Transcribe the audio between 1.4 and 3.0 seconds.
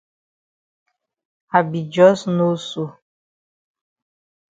I be jus know so.